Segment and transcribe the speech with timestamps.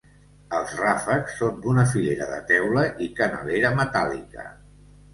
[0.59, 4.53] Els ràfecs són d'una filera de teula i canalera metàl·lica.